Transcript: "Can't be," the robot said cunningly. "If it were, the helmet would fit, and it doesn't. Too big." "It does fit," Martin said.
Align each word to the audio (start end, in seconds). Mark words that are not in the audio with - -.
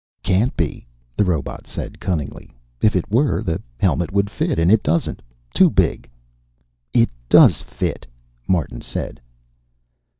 "Can't 0.23 0.57
be," 0.57 0.87
the 1.15 1.23
robot 1.23 1.67
said 1.67 1.99
cunningly. 1.99 2.51
"If 2.81 2.95
it 2.95 3.11
were, 3.13 3.43
the 3.43 3.61
helmet 3.77 4.11
would 4.11 4.31
fit, 4.31 4.57
and 4.57 4.71
it 4.71 4.81
doesn't. 4.81 5.21
Too 5.53 5.69
big." 5.69 6.09
"It 6.91 7.11
does 7.29 7.61
fit," 7.61 8.07
Martin 8.47 8.81
said. 8.81 9.21